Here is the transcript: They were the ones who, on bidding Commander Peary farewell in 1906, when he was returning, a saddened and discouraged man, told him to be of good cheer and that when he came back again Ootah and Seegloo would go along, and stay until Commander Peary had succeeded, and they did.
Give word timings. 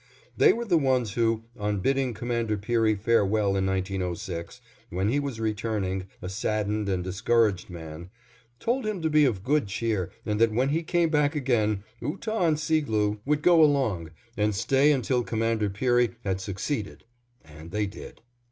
They 0.35 0.51
were 0.51 0.65
the 0.65 0.79
ones 0.79 1.13
who, 1.13 1.43
on 1.55 1.79
bidding 1.79 2.15
Commander 2.15 2.57
Peary 2.57 2.95
farewell 2.95 3.55
in 3.55 3.67
1906, 3.67 4.59
when 4.89 5.09
he 5.09 5.19
was 5.19 5.39
returning, 5.39 6.07
a 6.23 6.27
saddened 6.27 6.89
and 6.89 7.03
discouraged 7.03 7.69
man, 7.69 8.09
told 8.59 8.83
him 8.87 9.03
to 9.03 9.11
be 9.11 9.25
of 9.25 9.43
good 9.43 9.67
cheer 9.67 10.09
and 10.25 10.41
that 10.41 10.51
when 10.53 10.69
he 10.69 10.81
came 10.81 11.09
back 11.09 11.35
again 11.35 11.83
Ootah 12.01 12.47
and 12.47 12.59
Seegloo 12.59 13.19
would 13.27 13.43
go 13.43 13.61
along, 13.63 14.09
and 14.35 14.55
stay 14.55 14.91
until 14.91 15.21
Commander 15.21 15.69
Peary 15.69 16.15
had 16.23 16.41
succeeded, 16.41 17.03
and 17.45 17.69
they 17.69 17.85
did. 17.85 18.21